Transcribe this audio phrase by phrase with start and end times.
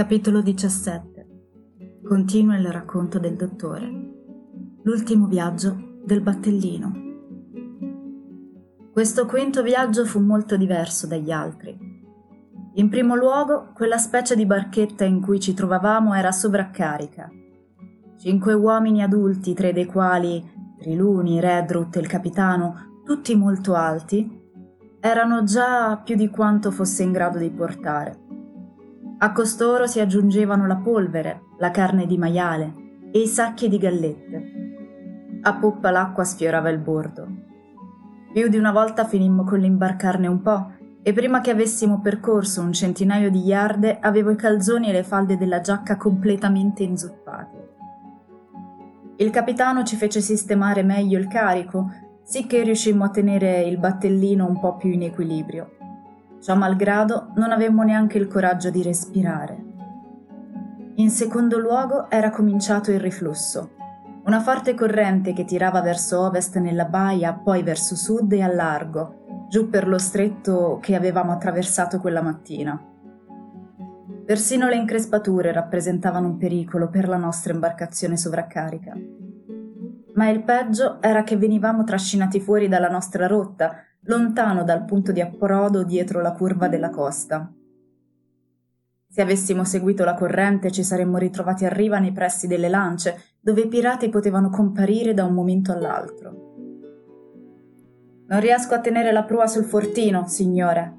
[0.00, 1.26] Capitolo 17
[2.02, 3.86] Continua il racconto del dottore.
[4.82, 6.92] L'ultimo viaggio del battellino.
[8.90, 11.76] Questo quinto viaggio fu molto diverso dagli altri.
[12.76, 17.28] In primo luogo, quella specie di barchetta in cui ci trovavamo era sovraccarica.
[18.16, 20.42] Cinque uomini adulti, tre dei quali,
[20.78, 24.48] Triluni, Redrut e il capitano, tutti molto alti,
[24.98, 28.28] erano già più di quanto fosse in grado di portare.
[29.22, 32.72] A costoro si aggiungevano la polvere, la carne di maiale
[33.12, 34.52] e i sacchi di gallette.
[35.42, 37.26] A poppa l'acqua sfiorava il bordo.
[38.32, 42.72] Più di una volta finimmo con l'imbarcarne un po' e prima che avessimo percorso un
[42.72, 47.56] centinaio di yarde avevo i calzoni e le falde della giacca completamente inzuppati.
[49.16, 51.90] Il capitano ci fece sistemare meglio il carico,
[52.22, 55.72] sicché riuscimmo a tenere il battellino un po' più in equilibrio.
[56.40, 59.64] Ciò malgrado non avemmo neanche il coraggio di respirare.
[60.94, 63.70] In secondo luogo era cominciato il riflusso,
[64.24, 69.46] una forte corrente che tirava verso ovest nella baia, poi verso sud e a largo,
[69.48, 72.80] giù per lo stretto che avevamo attraversato quella mattina.
[74.24, 78.96] Persino le increspature rappresentavano un pericolo per la nostra imbarcazione sovraccarica.
[80.14, 85.20] Ma il peggio era che venivamo trascinati fuori dalla nostra rotta lontano dal punto di
[85.20, 87.52] approdo dietro la curva della costa.
[89.12, 93.62] Se avessimo seguito la corrente ci saremmo ritrovati a riva nei pressi delle lance, dove
[93.62, 96.48] i pirati potevano comparire da un momento all'altro.
[98.28, 100.96] Non riesco a tenere la prua sul fortino, signore,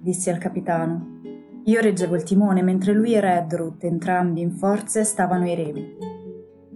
[0.00, 1.20] dissi al capitano.
[1.64, 5.96] Io reggevo il timone mentre lui e Redroot, entrambi in forze, stavano ai remi.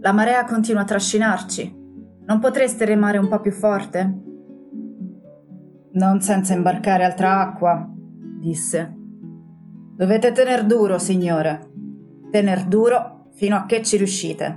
[0.01, 1.83] La marea continua a trascinarci.
[2.27, 4.34] Non potreste remare un po' più forte?
[5.95, 7.89] Non senza imbarcare altra acqua,
[8.41, 8.95] disse.
[9.97, 11.71] Dovete tener duro, signore.
[12.33, 14.57] Tener duro fino a che ci riuscite.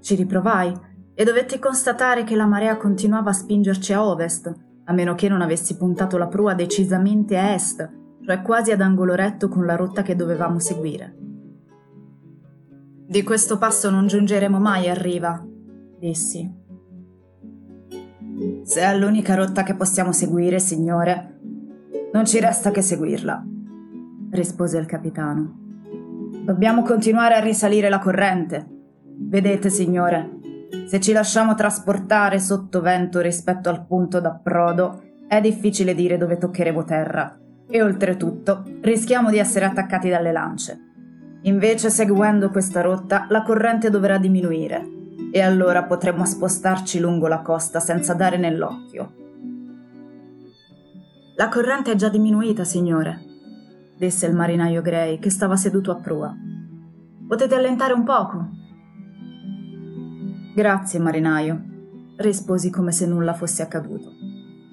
[0.00, 0.70] Ci riprovai
[1.14, 4.52] e dovetti constatare che la marea continuava a spingerci a ovest,
[4.84, 7.90] a meno che non avessi puntato la prua decisamente a est,
[8.22, 11.16] cioè quasi ad angolo retto con la rotta che dovevamo seguire.
[13.06, 15.42] Di questo passo non giungeremo mai a riva,
[15.98, 16.59] dissi.
[18.62, 21.40] Se è l'unica rotta che possiamo seguire, signore,
[22.12, 23.44] non ci resta che seguirla,
[24.30, 25.58] rispose il capitano.
[26.44, 28.66] Dobbiamo continuare a risalire la corrente.
[29.04, 30.38] Vedete, signore,
[30.86, 36.82] se ci lasciamo trasportare sotto vento rispetto al punto d'approdo, è difficile dire dove toccheremo
[36.84, 40.78] terra e oltretutto rischiamo di essere attaccati dalle lance.
[41.42, 44.98] Invece, seguendo questa rotta, la corrente dovrà diminuire
[45.30, 49.14] e allora potremmo spostarci lungo la costa senza dare nell'occhio.
[51.36, 53.20] La corrente è già diminuita, signore,
[53.96, 56.34] disse il marinaio Gray che stava seduto a prua.
[57.26, 58.48] Potete allentare un poco?
[60.54, 61.62] Grazie, marinaio,
[62.16, 64.10] risposi come se nulla fosse accaduto,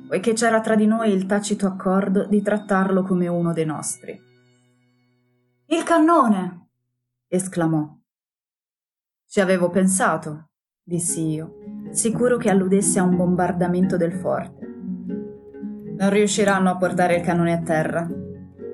[0.07, 4.19] poiché c'era tra di noi il tacito accordo di trattarlo come uno dei nostri.
[5.68, 6.69] Il cannone!
[7.28, 7.95] esclamò.
[9.29, 10.51] Ci avevo pensato,
[10.81, 11.57] dissi io,
[11.89, 14.65] sicuro che alludesse a un bombardamento del forte.
[15.97, 18.09] Non riusciranno a portare il cannone a terra,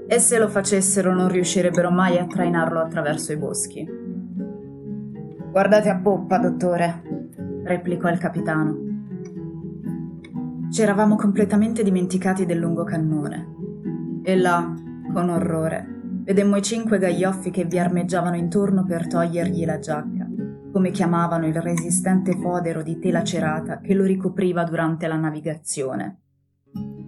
[0.08, 3.90] e se lo facessero non riuscirebbero mai a trainarlo attraverso i boschi.
[5.50, 7.02] Guardate a poppa, dottore,
[7.64, 8.78] replicò il capitano.
[10.70, 14.22] Ci eravamo completamente dimenticati del lungo cannone.
[14.22, 14.72] E là,
[15.12, 20.13] con orrore, vedemmo i cinque gaioffi che vi armeggiavano intorno per togliergli la giacca
[20.74, 26.22] come chiamavano il resistente fodero di tela cerata che lo ricopriva durante la navigazione.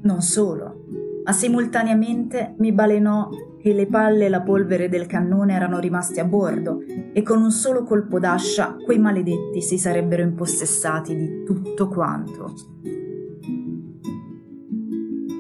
[0.04, 0.86] Non solo,
[1.26, 3.28] ma simultaneamente mi balenò
[3.60, 7.50] che le palle e la polvere del cannone erano rimasti a bordo e con un
[7.50, 12.54] solo colpo d'ascia quei maledetti si sarebbero impossessati di tutto quanto.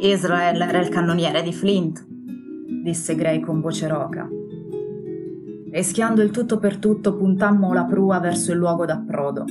[0.01, 2.03] Israel era il cannoniere di Flint,
[2.83, 4.27] disse Gray con voce roca.
[5.75, 9.43] Rischiando il tutto per tutto, puntammo la prua verso il luogo d'approdo.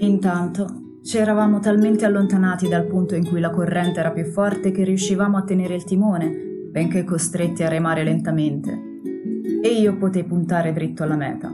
[0.00, 4.82] Intanto ci eravamo talmente allontanati dal punto in cui la corrente era più forte che
[4.82, 6.32] riuscivamo a tenere il timone,
[6.72, 8.76] benché costretti a remare lentamente,
[9.62, 11.48] e io potei puntare dritto alla meta.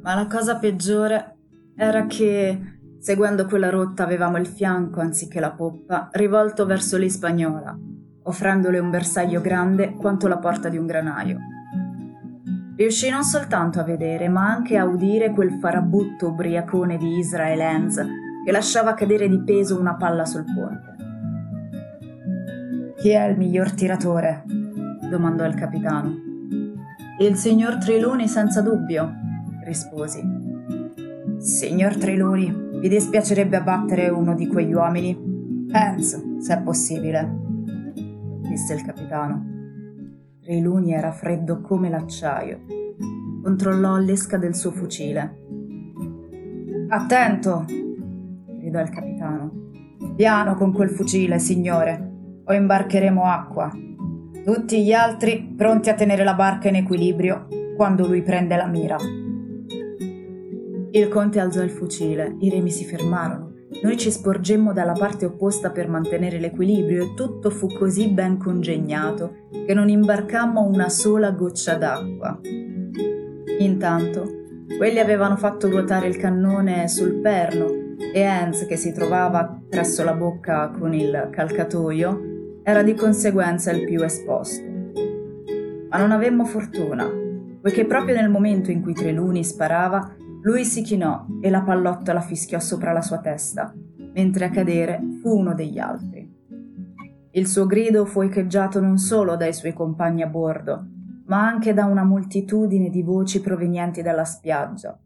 [0.00, 1.36] Ma la cosa peggiore
[1.76, 2.58] era che,
[2.98, 7.78] seguendo quella rotta, avevamo il fianco, anziché la poppa, rivolto verso l'Ispagnola,
[8.22, 11.38] offrendole un bersaglio grande quanto la porta di un granaio.
[12.78, 18.06] Riuscì non soltanto a vedere, ma anche a udire quel farabutto ubriacone di Israel Lenz
[18.44, 20.94] che lasciava cadere di peso una palla sul ponte.
[22.98, 24.44] Chi è il miglior tiratore?
[25.10, 26.14] domandò il capitano.
[27.18, 29.12] Il signor Triloni senza dubbio,
[29.64, 30.22] risposi.
[31.38, 35.66] Signor Triloni, vi dispiacerebbe abbattere uno di quegli uomini?
[35.68, 37.28] Penso, se è possibile,
[38.48, 39.57] disse il capitano.
[40.48, 42.60] Triloni era freddo come l'acciaio.
[43.42, 45.40] Controllò l'esca del suo fucile.
[46.88, 47.66] Attento!
[48.58, 49.52] gridò il capitano.
[50.16, 53.70] Piano con quel fucile, signore, o imbarcheremo acqua.
[54.42, 58.96] Tutti gli altri pronti a tenere la barca in equilibrio quando lui prende la mira.
[60.92, 63.52] Il conte alzò il fucile, i remi si fermarono.
[63.82, 69.46] Noi ci sporgemmo dalla parte opposta per mantenere l'equilibrio e tutto fu così ben congegnato
[69.66, 72.40] che non imbarcammo una sola goccia d'acqua.
[73.58, 74.24] Intanto,
[74.76, 77.66] quelli avevano fatto ruotare il cannone sul perno
[78.12, 83.84] e Hans, che si trovava presso la bocca con il calcatoio, era di conseguenza il
[83.84, 84.64] più esposto.
[85.90, 87.06] Ma non avemmo fortuna,
[87.60, 92.60] poiché proprio nel momento in cui Treluni sparava, lui si chinò e la pallottola fischiò
[92.60, 93.74] sopra la sua testa,
[94.12, 96.36] mentre a cadere fu uno degli altri.
[97.32, 100.86] Il suo grido fu echeggiato non solo dai suoi compagni a bordo,
[101.26, 104.98] ma anche da una moltitudine di voci provenienti dalla spiaggia.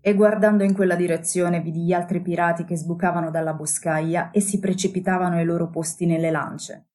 [0.00, 4.58] E guardando in quella direzione vidi gli altri pirati che sbucavano dalla boscaglia e si
[4.58, 6.86] precipitavano ai loro posti nelle lance.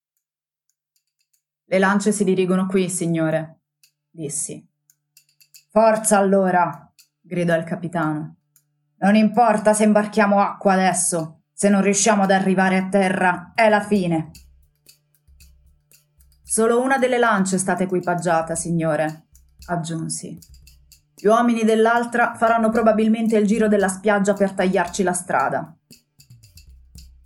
[1.66, 3.62] Le lance si dirigono qui, signore,
[4.10, 4.66] dissi.
[5.70, 6.91] Forza allora,
[7.32, 8.36] gridò il capitano.
[8.98, 13.80] Non importa se imbarchiamo acqua adesso, se non riusciamo ad arrivare a terra, è la
[13.80, 14.32] fine.
[16.44, 19.28] Solo una delle lance è stata equipaggiata, signore,
[19.68, 20.38] aggiunsi.
[21.16, 25.74] Gli uomini dell'altra faranno probabilmente il giro della spiaggia per tagliarci la strada.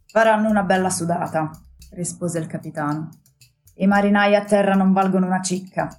[0.05, 1.49] Faranno una bella sudata,
[1.93, 3.09] rispose il capitano.
[3.77, 5.89] I marinai a terra non valgono una cicca.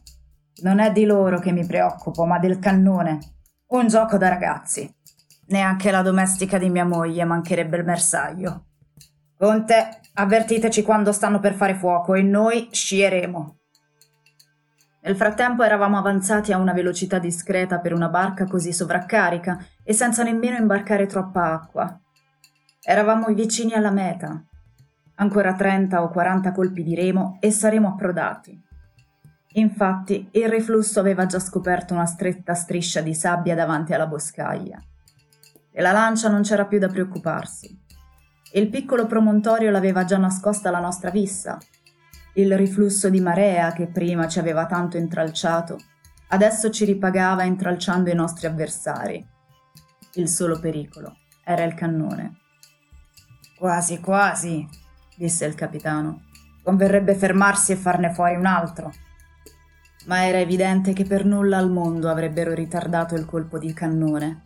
[0.62, 3.34] Non è di loro che mi preoccupo, ma del cannone.
[3.68, 4.88] Un gioco da ragazzi.
[5.48, 8.66] Neanche la domestica di mia moglie mancherebbe il mersaglio.
[9.36, 13.58] Conte, avvertiteci quando stanno per fare fuoco e noi scieremo.
[15.02, 20.22] Nel frattempo eravamo avanzati a una velocità discreta per una barca così sovraccarica e senza
[20.22, 22.00] nemmeno imbarcare troppa acqua.
[22.82, 24.44] Eravamo vicini alla meta,
[25.18, 28.62] Ancora 30 o 40 colpi di remo e saremo approdati.
[29.56, 34.78] Infatti, il riflusso aveva già scoperto una stretta striscia di sabbia davanti alla boscaglia.
[35.72, 37.84] E la lancia non c'era più da preoccuparsi.
[38.52, 41.58] Il piccolo promontorio l'aveva già nascosta alla nostra vista.
[42.34, 45.78] Il riflusso di marea che prima ci aveva tanto intralciato,
[46.28, 49.26] adesso ci ripagava intralciando i nostri avversari.
[50.14, 52.40] Il solo pericolo era il cannone.
[53.56, 54.68] Quasi, quasi,
[55.16, 56.24] disse il capitano.
[56.62, 58.92] Converrebbe fermarsi e farne fuori un altro.
[60.06, 64.42] Ma era evidente che per nulla al mondo avrebbero ritardato il colpo di cannone.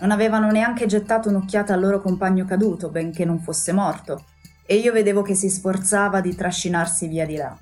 [0.00, 4.24] Non avevano neanche gettato un'occhiata al loro compagno caduto, benché non fosse morto,
[4.64, 7.58] e io vedevo che si sforzava di trascinarsi via di là.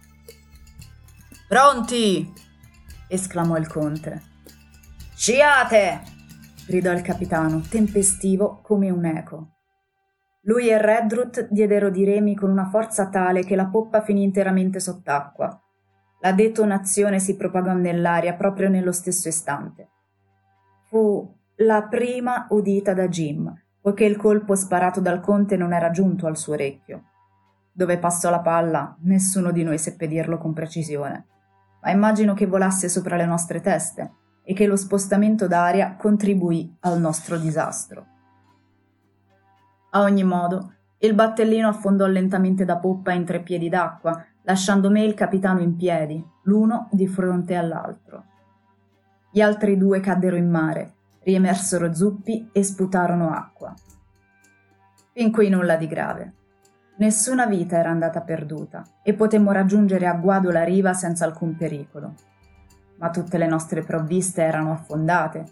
[1.48, 2.32] Pronti!
[3.08, 4.22] esclamò il conte.
[5.14, 6.02] Sciate!
[6.66, 9.50] gridò il capitano, tempestivo come un eco.
[10.42, 14.80] Lui e Redruth diedero di remi con una forza tale che la poppa finì interamente
[14.80, 15.60] sott'acqua.
[16.26, 19.90] La detonazione si propagò nell'aria proprio nello stesso istante.
[20.86, 26.26] Fu la prima udita da Jim, poiché il colpo sparato dal conte non era giunto
[26.26, 27.04] al suo orecchio.
[27.70, 31.26] Dove passò la palla, nessuno di noi seppe dirlo con precisione,
[31.82, 34.10] ma immagino che volasse sopra le nostre teste
[34.42, 38.04] e che lo spostamento d'aria contribuì al nostro disastro.
[39.90, 45.02] A ogni modo, il battellino affondò lentamente da poppa in tre piedi d'acqua, lasciando me
[45.02, 48.24] e il capitano in piedi, l'uno di fronte all'altro.
[49.30, 53.74] Gli altri due caddero in mare, riemersero zuppi e sputarono acqua.
[55.12, 56.32] Fin qui nulla di grave.
[56.98, 62.14] Nessuna vita era andata perduta e potemmo raggiungere a guado la riva senza alcun pericolo.
[62.98, 65.44] Ma tutte le nostre provviste erano affondate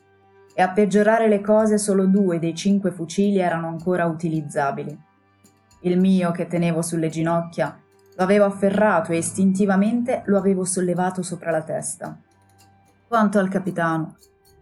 [0.54, 4.96] e a peggiorare le cose solo due dei cinque fucili erano ancora utilizzabili.
[5.80, 7.78] Il mio, che tenevo sulle ginocchia,
[8.16, 12.16] lo avevo afferrato e istintivamente lo avevo sollevato sopra la testa.
[13.06, 14.16] Quanto al capitano,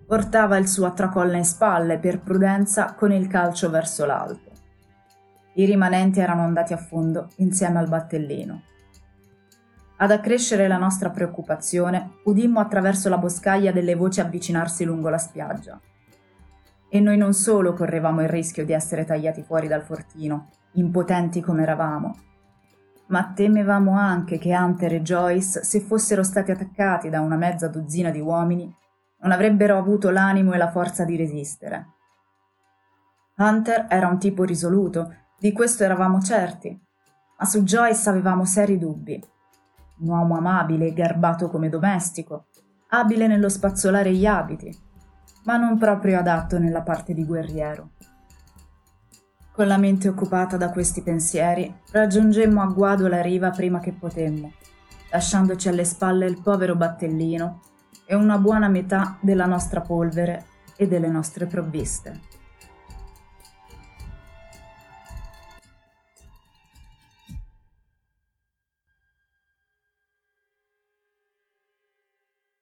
[0.06, 4.50] portava il suo tracolla in spalle per prudenza con il calcio verso l'alto.
[5.54, 8.62] I rimanenti erano andati a fondo insieme al battellino.
[9.98, 15.78] Ad accrescere la nostra preoccupazione, udimmo attraverso la boscaglia delle voci avvicinarsi lungo la spiaggia.
[16.88, 21.62] E noi non solo correvamo il rischio di essere tagliati fuori dal fortino, impotenti come
[21.62, 22.16] eravamo,
[23.12, 28.08] ma temevamo anche che Hunter e Joyce, se fossero stati attaccati da una mezza dozzina
[28.08, 28.74] di uomini,
[29.20, 31.88] non avrebbero avuto l'animo e la forza di resistere.
[33.36, 36.70] Hunter era un tipo risoluto, di questo eravamo certi,
[37.38, 39.22] ma su Joyce avevamo seri dubbi.
[39.98, 42.46] Un uomo amabile e garbato come domestico,
[42.88, 44.74] abile nello spazzolare gli abiti,
[45.44, 47.90] ma non proprio adatto nella parte di guerriero.
[49.54, 54.52] Con la mente occupata da questi pensieri, raggiungemmo a guado la riva prima che potemmo,
[55.10, 57.60] lasciandoci alle spalle il povero battellino
[58.06, 62.31] e una buona metà della nostra polvere e delle nostre provviste.